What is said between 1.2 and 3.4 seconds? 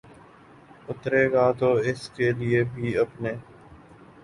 گا تو اس کے لیے بھی اپنے